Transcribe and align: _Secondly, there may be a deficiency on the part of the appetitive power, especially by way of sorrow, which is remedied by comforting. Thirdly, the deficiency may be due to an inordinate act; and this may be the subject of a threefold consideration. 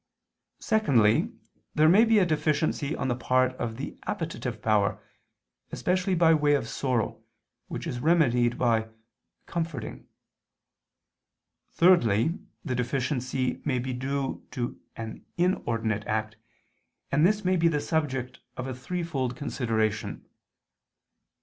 _Secondly, 0.63 1.31
there 1.75 1.87
may 1.87 2.03
be 2.05 2.17
a 2.17 2.25
deficiency 2.25 2.95
on 2.95 3.07
the 3.07 3.15
part 3.15 3.51
of 3.57 3.77
the 3.77 3.99
appetitive 4.07 4.59
power, 4.59 4.99
especially 5.71 6.15
by 6.15 6.33
way 6.33 6.55
of 6.55 6.67
sorrow, 6.67 7.21
which 7.67 7.85
is 7.85 7.99
remedied 7.99 8.57
by 8.57 8.89
comforting. 9.45 10.07
Thirdly, 11.69 12.39
the 12.65 12.73
deficiency 12.73 13.61
may 13.63 13.77
be 13.77 13.93
due 13.93 14.43
to 14.49 14.81
an 14.95 15.23
inordinate 15.37 16.07
act; 16.07 16.35
and 17.11 17.23
this 17.23 17.45
may 17.45 17.55
be 17.55 17.67
the 17.67 17.79
subject 17.79 18.39
of 18.57 18.65
a 18.65 18.73
threefold 18.73 19.35
consideration. 19.37 20.25